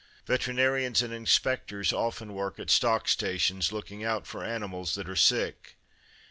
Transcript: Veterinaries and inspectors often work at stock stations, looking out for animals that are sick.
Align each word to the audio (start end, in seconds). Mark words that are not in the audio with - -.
Veterinaries 0.25 1.03
and 1.03 1.13
inspectors 1.13 1.93
often 1.93 2.33
work 2.33 2.57
at 2.57 2.71
stock 2.71 3.07
stations, 3.07 3.71
looking 3.71 4.03
out 4.03 4.25
for 4.25 4.43
animals 4.43 4.95
that 4.95 5.07
are 5.07 5.15
sick. 5.15 5.75